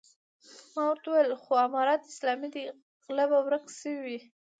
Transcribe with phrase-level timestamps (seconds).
[0.73, 2.63] ما ورته وويل خو امارت اسلامي دی
[3.05, 4.19] غله به ورک شوي وي.